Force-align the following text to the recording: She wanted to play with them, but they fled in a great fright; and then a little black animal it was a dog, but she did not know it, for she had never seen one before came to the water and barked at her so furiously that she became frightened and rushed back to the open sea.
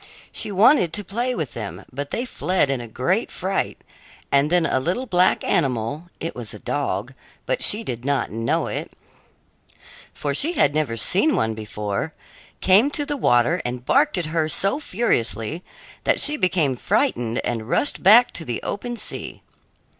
She 0.31 0.51
wanted 0.51 0.93
to 0.93 1.03
play 1.03 1.35
with 1.35 1.53
them, 1.53 1.85
but 1.93 2.09
they 2.09 2.25
fled 2.25 2.71
in 2.71 2.81
a 2.81 2.87
great 2.87 3.31
fright; 3.31 3.79
and 4.31 4.49
then 4.49 4.65
a 4.65 4.79
little 4.79 5.05
black 5.05 5.43
animal 5.43 6.09
it 6.19 6.33
was 6.35 6.55
a 6.55 6.59
dog, 6.59 7.13
but 7.45 7.61
she 7.61 7.83
did 7.83 8.03
not 8.03 8.31
know 8.31 8.65
it, 8.65 8.91
for 10.11 10.33
she 10.33 10.53
had 10.53 10.73
never 10.73 10.97
seen 10.97 11.35
one 11.35 11.53
before 11.53 12.13
came 12.61 12.89
to 12.89 13.05
the 13.05 13.15
water 13.15 13.61
and 13.63 13.85
barked 13.85 14.17
at 14.17 14.25
her 14.33 14.49
so 14.49 14.79
furiously 14.79 15.63
that 16.03 16.19
she 16.19 16.35
became 16.35 16.75
frightened 16.75 17.37
and 17.45 17.69
rushed 17.69 18.01
back 18.01 18.31
to 18.31 18.43
the 18.43 18.59
open 18.63 18.97
sea. 18.97 19.43